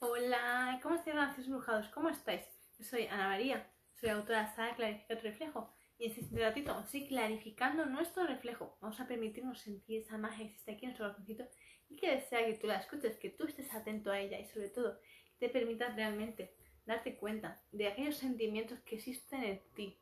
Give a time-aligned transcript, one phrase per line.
[0.00, 1.88] Hola, ¿cómo estáis, relaciones brujados?
[1.88, 2.44] ¿Cómo estáis?
[2.78, 6.84] Yo soy Ana María, soy autora de Sara Clarifica tu reflejo y en este ratito
[6.92, 8.78] ir clarificando nuestro reflejo.
[8.80, 11.48] Vamos a permitirnos sentir esa magia que existe aquí en nuestro corazoncito
[11.88, 14.68] y que desea que tú la escuches, que tú estés atento a ella y sobre
[14.68, 15.00] todo
[15.40, 16.54] te permitas realmente
[16.86, 20.00] darte cuenta de aquellos sentimientos que existen en ti,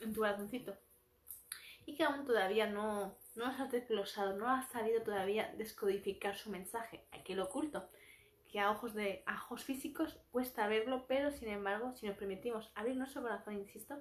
[0.00, 0.76] en tu corazoncito
[1.86, 7.06] y que aún todavía no, no has desglosado, no has sabido todavía descodificar su mensaje,
[7.12, 7.88] aquel oculto
[8.48, 12.96] que a ojos de ojos físicos cuesta verlo, pero sin embargo, si nos permitimos abrir
[12.96, 13.96] nuestro corazón, insisto,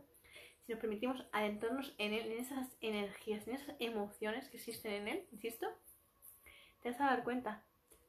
[0.65, 5.07] si nos permitimos adentrarnos en él, en esas energías, en esas emociones que existen en
[5.07, 5.67] él, insisto,
[6.81, 7.63] te vas a dar cuenta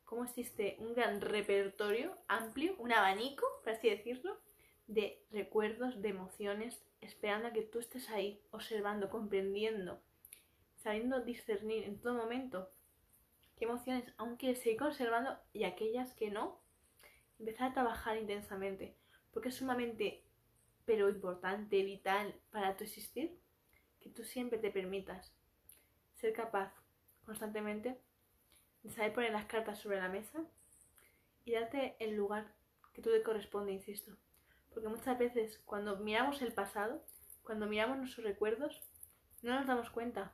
[0.05, 4.41] cómo existe un gran repertorio amplio, un abanico, por así decirlo,
[4.87, 10.01] de recuerdos, de emociones, esperando a que tú estés ahí, observando, comprendiendo,
[10.77, 12.71] sabiendo discernir en todo momento
[13.59, 16.61] qué emociones aún quieres seguir conservando y aquellas que no,
[17.39, 18.97] empezar a trabajar intensamente,
[19.33, 20.25] porque es sumamente,
[20.85, 23.39] pero importante, vital para tu existir,
[24.01, 25.35] que tú siempre te permitas
[26.15, 26.73] ser capaz
[27.25, 28.01] constantemente
[28.83, 30.41] de saber poner las cartas sobre la mesa
[31.45, 32.55] y darte el lugar
[32.93, 34.17] que tú te corresponde, insisto.
[34.73, 37.05] Porque muchas veces cuando miramos el pasado,
[37.43, 38.81] cuando miramos nuestros recuerdos,
[39.43, 40.33] no nos damos cuenta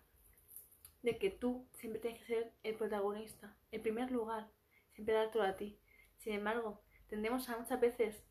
[1.05, 4.49] de que tú siempre tienes que ser el protagonista, el primer lugar,
[4.95, 5.79] siempre dar todo a ti.
[6.17, 8.25] Sin embargo, tendemos a muchas veces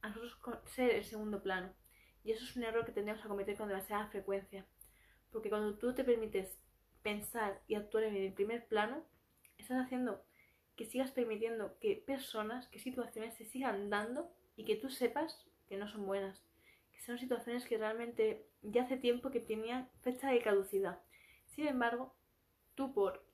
[0.00, 1.74] a nosotros ser el segundo plano.
[2.22, 4.64] Y eso es un error que tendemos a cometer con demasiada frecuencia.
[5.32, 6.56] Porque cuando tú te permites
[7.02, 9.04] pensar y actuar en el primer plano,
[9.58, 10.24] estás haciendo
[10.76, 15.76] que sigas permitiendo que personas, que situaciones se sigan dando y que tú sepas que
[15.76, 16.40] no son buenas.
[16.92, 21.00] Que son situaciones que realmente ya hace tiempo que tenían fecha de caducidad
[21.54, 22.14] sin embargo,
[22.74, 23.24] tú por,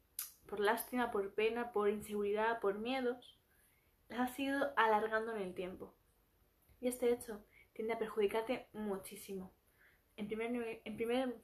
[0.46, 3.38] por lástima, por pena, por inseguridad, por miedos,
[4.08, 5.94] las has ido alargando en el tiempo.
[6.80, 9.52] Y este hecho tiende a perjudicarte muchísimo.
[10.16, 11.42] En primer, en primer,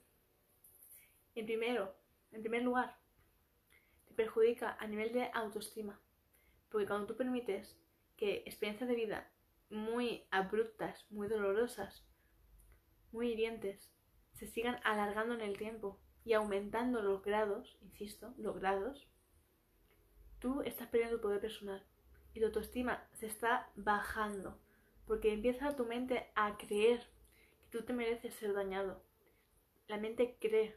[1.35, 1.97] en primero,
[2.33, 2.99] en primer lugar,
[4.07, 5.99] te perjudica a nivel de autoestima.
[6.69, 7.79] Porque cuando tú permites
[8.17, 9.31] que experiencias de vida
[9.71, 12.07] muy abruptas, muy dolorosas,
[13.13, 13.91] muy hirientes,
[14.35, 19.07] se sigan alargando en el tiempo y aumentando los grados, insisto, los grados,
[20.41, 21.87] tú estás perdiendo tu poder personal
[22.35, 24.59] y tu autoestima se está bajando
[25.07, 27.01] porque empieza tu mente a creer
[27.63, 29.01] que tú te mereces ser dañado.
[29.87, 30.77] La mente cree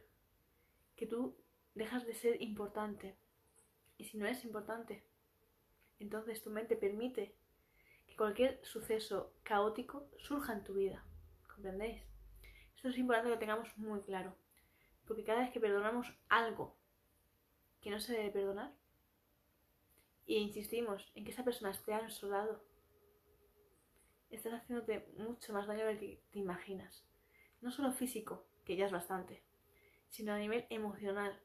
[0.94, 1.36] que tú
[1.74, 3.16] dejas de ser importante
[3.98, 5.02] y si no es importante,
[5.98, 7.34] entonces tu mente permite
[8.06, 11.04] que cualquier suceso caótico surja en tu vida.
[11.52, 12.04] ¿Comprendéis?
[12.76, 14.36] Esto es importante que lo tengamos muy claro.
[15.06, 16.76] Porque cada vez que perdonamos algo
[17.80, 18.72] que no se debe perdonar,
[20.26, 22.62] e insistimos en que esa persona esté a nuestro lado,
[24.30, 27.04] estás haciéndote mucho más daño de lo que te imaginas.
[27.60, 29.42] No solo físico, que ya es bastante,
[30.10, 31.40] sino a nivel emocional.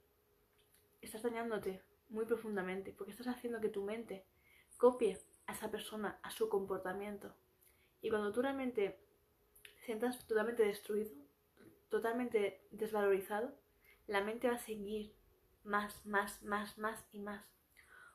[1.01, 4.25] Estás dañándote muy profundamente porque estás haciendo que tu mente
[4.77, 7.35] copie a esa persona, a su comportamiento.
[8.01, 8.99] Y cuando tú realmente
[9.63, 11.24] te sientas totalmente destruido,
[11.89, 13.53] totalmente desvalorizado,
[14.07, 15.15] la mente va a seguir
[15.63, 17.43] más, más, más, más y más,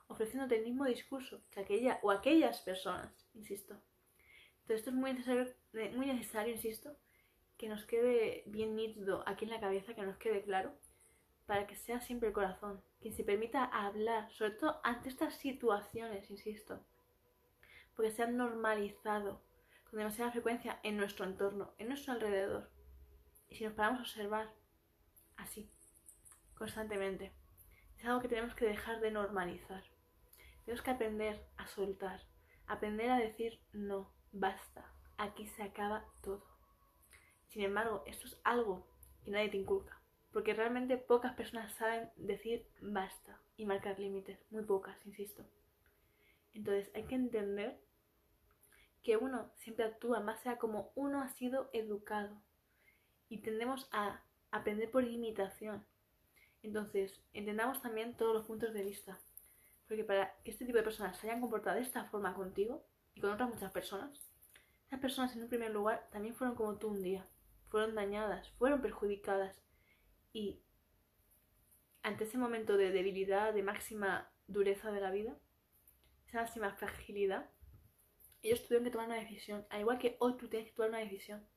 [0.07, 3.75] ofreciéndote el mismo discurso que aquella o aquellas personas, insisto.
[4.61, 5.53] Entonces esto es muy necesario,
[5.95, 6.95] muy necesario, insisto,
[7.57, 10.73] que nos quede bien nítido aquí en la cabeza, que nos quede claro,
[11.45, 16.29] para que sea siempre el corazón, quien se permita hablar, sobre todo ante estas situaciones,
[16.31, 16.79] insisto,
[17.95, 19.41] porque se han normalizado
[19.89, 22.69] con demasiada frecuencia en nuestro entorno, en nuestro alrededor.
[23.51, 24.49] Y si nos paramos a observar
[25.35, 25.69] así,
[26.55, 27.33] constantemente,
[27.97, 29.83] es algo que tenemos que dejar de normalizar.
[30.63, 32.25] Tenemos que aprender a soltar,
[32.65, 36.45] aprender a decir no, basta, aquí se acaba todo.
[37.49, 38.87] Sin embargo, esto es algo
[39.25, 40.01] que nadie te inculca,
[40.31, 45.45] porque realmente pocas personas saben decir basta y marcar límites, muy pocas, insisto.
[46.53, 47.81] Entonces hay que entender
[49.03, 52.41] que uno siempre actúa más sea como uno ha sido educado,
[53.31, 55.85] y tendemos a aprender por imitación.
[56.61, 59.17] Entonces, entendamos también todos los puntos de vista.
[59.87, 63.21] Porque para que este tipo de personas se hayan comportado de esta forma contigo y
[63.21, 64.19] con otras muchas personas,
[64.85, 67.25] esas personas en un primer lugar también fueron como tú un día.
[67.69, 69.55] Fueron dañadas, fueron perjudicadas.
[70.33, 70.59] Y
[72.03, 75.37] ante ese momento de debilidad, de máxima dureza de la vida,
[76.27, 77.49] esa máxima fragilidad,
[78.41, 79.65] ellos tuvieron que tomar una decisión.
[79.69, 81.47] Al igual que hoy tú tienes que tomar una decisión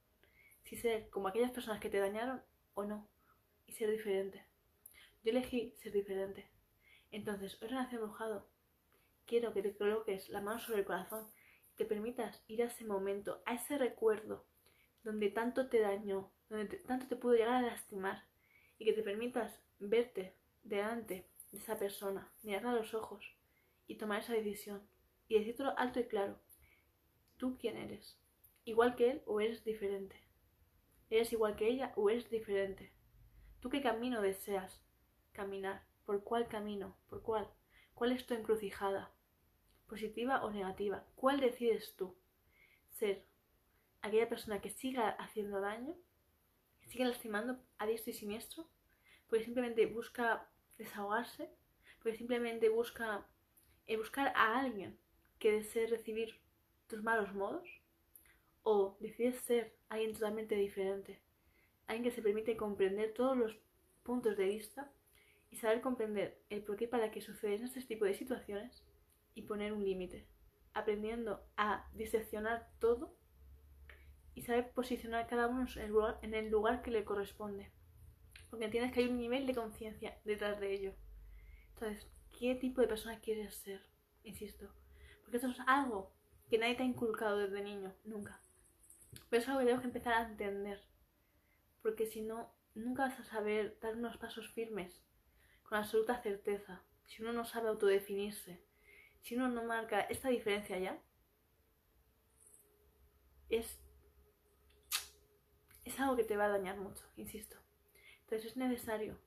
[0.64, 2.42] si ser como aquellas personas que te dañaron
[2.74, 3.08] o no,
[3.66, 4.44] y ser diferente.
[5.22, 6.50] Yo elegí ser diferente.
[7.10, 8.48] Entonces, hoy renací embrujado
[9.26, 11.26] quiero que te coloques la mano sobre el corazón
[11.72, 14.46] y te permitas ir a ese momento, a ese recuerdo
[15.02, 18.24] donde tanto te dañó, donde tanto te pudo llegar a lastimar
[18.78, 23.24] y que te permitas verte delante de esa persona, mirarla a los ojos
[23.86, 24.82] y tomar esa decisión
[25.28, 26.38] y decírtelo alto y claro.
[27.36, 28.18] ¿Tú quién eres?
[28.64, 30.16] ¿Igual que él o eres diferente?
[31.10, 32.92] ¿Eres igual que ella o eres diferente?
[33.60, 34.82] ¿Tú qué camino deseas
[35.32, 35.84] caminar?
[36.04, 36.96] ¿Por cuál camino?
[37.08, 37.48] ¿Por cuál?
[37.94, 39.12] ¿Cuál es tu encrucijada?
[39.86, 41.06] ¿Positiva o negativa?
[41.14, 42.16] ¿Cuál decides tú?
[42.90, 43.24] ¿Ser
[44.02, 45.94] aquella persona que siga haciendo daño?
[46.80, 48.68] ¿Que siga lastimando a diestro y siniestro?
[49.28, 51.50] Porque simplemente busca desahogarse,
[51.98, 53.26] porque simplemente busca
[53.86, 54.98] eh, buscar a alguien
[55.38, 56.40] que desee recibir
[56.86, 57.68] tus malos modos,
[58.64, 61.20] o decides ser alguien totalmente diferente,
[61.86, 63.56] alguien que se permite comprender todos los
[64.02, 64.90] puntos de vista
[65.50, 68.84] y saber comprender el por qué para qué suceden este tipo de situaciones
[69.34, 70.26] y poner un límite,
[70.72, 73.16] aprendiendo a diseccionar todo
[74.34, 77.70] y saber posicionar cada uno en el lugar, en el lugar que le corresponde
[78.54, 80.94] porque entiendes que hay un nivel de conciencia detrás de ello.
[81.70, 82.06] Entonces,
[82.38, 83.80] ¿qué tipo de persona quieres ser?
[84.22, 84.68] Insisto.
[85.22, 86.12] Porque esto es algo
[86.48, 88.40] que nadie te ha inculcado desde niño, nunca.
[89.34, 90.80] Pero es algo que tenemos que empezar a entender.
[91.82, 95.02] Porque si no, nunca vas a saber dar unos pasos firmes
[95.64, 96.84] con absoluta certeza.
[97.04, 98.64] Si uno no sabe autodefinirse,
[99.22, 101.02] si uno no marca esta diferencia ya,
[103.48, 103.80] es,
[105.84, 107.56] es algo que te va a dañar mucho, insisto.
[108.20, 109.18] Entonces es necesario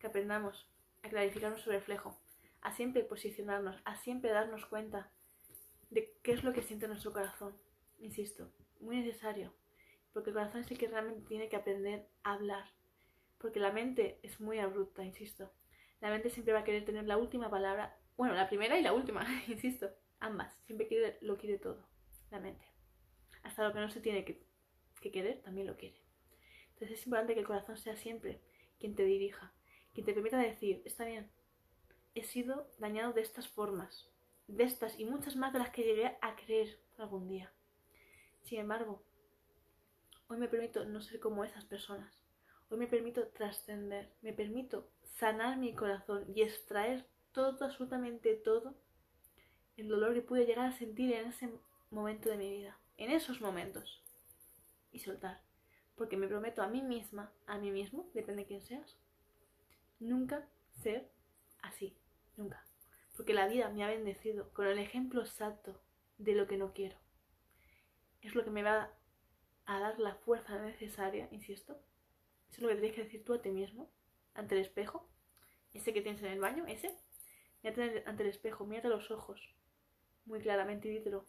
[0.00, 0.68] que aprendamos
[1.04, 2.20] a clarificar nuestro reflejo,
[2.60, 5.12] a siempre posicionarnos, a siempre darnos cuenta
[5.90, 7.56] de qué es lo que siente nuestro corazón.
[8.00, 8.50] Insisto,
[8.80, 9.54] muy necesario,
[10.12, 12.64] porque el corazón es el que realmente tiene que aprender a hablar,
[13.38, 15.52] porque la mente es muy abrupta, insisto.
[16.00, 18.92] La mente siempre va a querer tener la última palabra, bueno, la primera y la
[18.92, 19.90] última, insisto,
[20.20, 21.88] ambas, siempre quiere, lo quiere todo,
[22.30, 22.66] la mente.
[23.42, 24.42] Hasta lo que no se tiene que,
[25.00, 26.00] que querer, también lo quiere.
[26.70, 28.40] Entonces es importante que el corazón sea siempre
[28.78, 29.52] quien te dirija,
[29.92, 31.30] quien te permita decir, está bien,
[32.14, 34.10] he sido dañado de estas formas,
[34.46, 37.52] de estas y muchas más de las que llegué a creer algún día.
[38.44, 39.02] Sin embargo,
[40.28, 42.22] hoy me permito no ser como esas personas.
[42.70, 48.74] Hoy me permito trascender, me permito sanar mi corazón y extraer todo, absolutamente todo,
[49.76, 51.50] el dolor que pude llegar a sentir en ese
[51.90, 54.02] momento de mi vida, en esos momentos,
[54.92, 55.42] y soltar
[55.96, 58.96] porque me prometo a mí misma, a mí mismo, depende de quién seas,
[60.00, 60.48] nunca
[60.82, 61.08] ser
[61.62, 61.96] así,
[62.36, 62.64] nunca.
[63.16, 65.80] Porque la vida me ha bendecido con el ejemplo exacto
[66.18, 66.96] de lo que no quiero.
[68.24, 68.90] Es lo que me va
[69.66, 71.74] a dar la fuerza necesaria, insisto.
[72.48, 73.90] Eso es lo que tienes que decir tú a ti mismo,
[74.32, 75.06] ante el espejo.
[75.74, 76.96] Ese que tienes en el baño, ese.
[77.62, 79.54] Mírate ante el espejo, mírate los ojos.
[80.24, 81.26] Muy claramente y dítelo.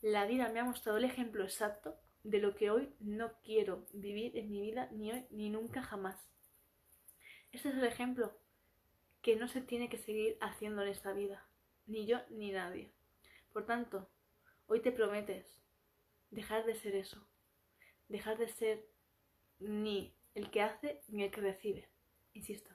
[0.00, 4.38] La vida me ha mostrado el ejemplo exacto de lo que hoy no quiero vivir
[4.38, 6.30] en mi vida ni hoy ni nunca jamás.
[7.50, 8.38] Este es el ejemplo
[9.22, 11.44] que no se tiene que seguir haciendo en esta vida,
[11.86, 12.92] ni yo ni nadie.
[13.52, 14.08] Por tanto,
[14.68, 15.61] hoy te prometes
[16.32, 17.24] dejar de ser eso,
[18.08, 18.84] dejar de ser
[19.60, 21.88] ni el que hace ni el que recibe.
[22.32, 22.70] Insisto,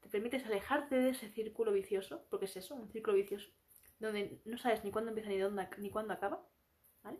[0.00, 3.50] te permites alejarte de ese círculo vicioso, porque es eso, un círculo vicioso,
[3.98, 6.46] donde no sabes ni cuándo empieza ni, dónde, ni cuándo acaba,
[7.02, 7.18] ¿vale?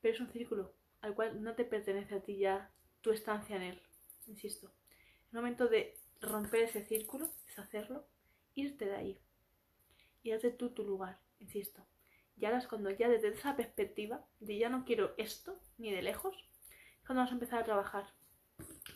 [0.00, 3.62] pero es un círculo al cual no te pertenece a ti ya tu estancia en
[3.62, 3.82] él.
[4.26, 4.72] Insisto,
[5.26, 8.06] es momento de romper ese círculo, deshacerlo,
[8.54, 9.18] irte de ahí
[10.22, 11.84] y hazte tú tu lugar, insisto.
[12.42, 16.02] Y ahora es cuando ya desde esa perspectiva de ya no quiero esto ni de
[16.02, 16.34] lejos,
[16.66, 18.12] es cuando vamos a empezar a trabajar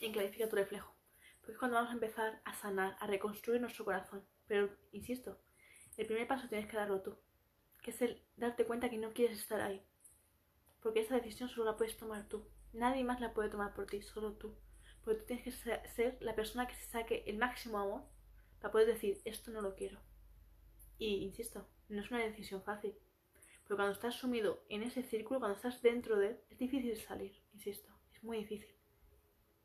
[0.01, 0.93] en clarificar tu reflejo.
[1.39, 4.27] Porque es cuando vamos a empezar a sanar, a reconstruir nuestro corazón.
[4.47, 5.39] Pero, insisto,
[5.95, 7.17] el primer paso tienes que darlo tú,
[7.81, 9.81] que es el darte cuenta que no quieres estar ahí,
[10.81, 12.45] porque esa decisión solo la puedes tomar tú.
[12.73, 14.57] Nadie más la puede tomar por ti, solo tú.
[15.05, 18.03] Porque tú tienes que ser la persona que se saque el máximo amor
[18.59, 20.01] para poder decir, esto no lo quiero.
[20.97, 22.93] Y, insisto, no es una decisión fácil.
[23.67, 27.43] Porque cuando estás sumido en ese círculo, cuando estás dentro de él, es difícil salir,
[27.53, 27.91] insisto.
[28.13, 28.73] Es muy difícil.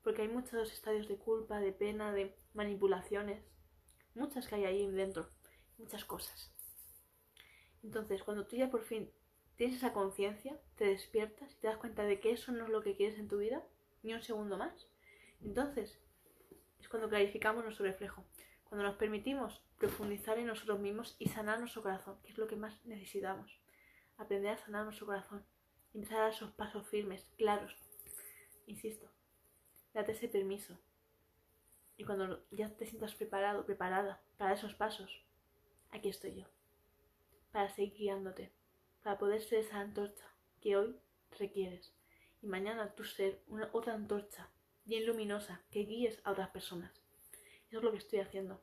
[0.03, 3.45] Porque hay muchos estadios de culpa, de pena, de manipulaciones.
[4.15, 5.31] Muchas que hay ahí dentro.
[5.79, 6.53] Muchas cosas.
[7.85, 9.13] Entonces, cuando tú ya por fin
[9.55, 12.83] tienes esa conciencia, te despiertas y te das cuenta de que eso no es lo
[12.83, 13.65] que quieres en tu vida,
[14.03, 14.89] ni un segundo más.
[15.41, 16.01] Entonces,
[16.81, 18.25] es cuando clarificamos nuestro reflejo,
[18.65, 22.57] cuando nos permitimos profundizar en nosotros mismos y sanar nuestro corazón, que es lo que
[22.57, 23.62] más necesitamos.
[24.17, 25.45] Aprender a sanar nuestro corazón
[25.95, 27.77] empezar a dar esos pasos firmes, claros.
[28.67, 29.11] Insisto,
[29.93, 30.79] date ese permiso.
[31.97, 35.25] Y cuando ya te sientas preparado, preparada para esos pasos,
[35.91, 36.47] aquí estoy yo,
[37.53, 38.53] para seguir guiándote,
[39.03, 40.25] para poder ser esa antorcha
[40.61, 40.97] que hoy
[41.39, 41.93] requieres
[42.41, 44.51] y mañana tú ser una, otra antorcha
[44.85, 46.93] bien luminosa que guíes a otras personas.
[47.69, 48.61] Eso es lo que estoy haciendo.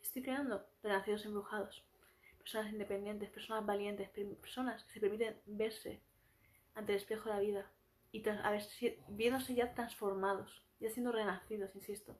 [0.00, 1.84] Estoy creando renacidos embrujados,
[2.42, 6.00] personas independientes, personas valientes, personas que se permiten verse
[6.74, 7.72] ante el espejo de la vida
[8.12, 8.62] y a ver,
[9.08, 12.18] viéndose ya transformados, ya siendo renacidos, insisto.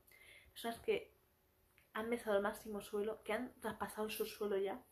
[0.52, 1.12] Personas que
[1.92, 4.82] han besado el máximo suelo, que han traspasado su suelo ya,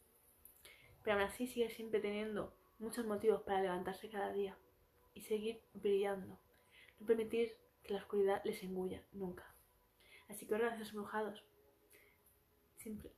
[1.02, 4.58] pero aún así siguen siempre teniendo muchos motivos para levantarse cada día
[5.14, 6.38] y seguir brillando.
[6.98, 9.54] No permitir que la oscuridad les engulla nunca.
[10.28, 11.42] Así que gracias embrujados.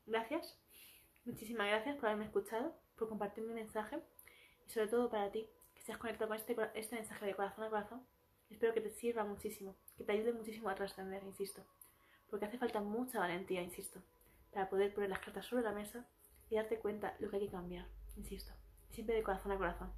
[0.06, 0.61] Gracias.
[1.24, 4.00] Muchísimas gracias por haberme escuchado, por compartir mi mensaje
[4.66, 7.70] y sobre todo para ti, que estás conectado con este, este mensaje de corazón a
[7.70, 8.04] corazón.
[8.50, 11.64] Espero que te sirva muchísimo, que te ayude muchísimo a trascender, insisto.
[12.28, 14.02] Porque hace falta mucha valentía, insisto,
[14.52, 16.08] para poder poner las cartas sobre la mesa
[16.50, 17.86] y darte cuenta lo que hay que cambiar,
[18.16, 18.52] insisto.
[18.90, 19.92] Siempre de corazón a corazón.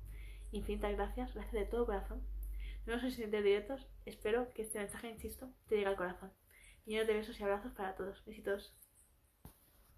[0.53, 2.23] Infinitas gracias, gracias de todo corazón.
[2.85, 6.31] No sé si directos, espero que este mensaje, insisto, te llegue al corazón.
[6.85, 8.23] Lleno de besos y abrazos para todos.
[8.27, 8.75] Besitos.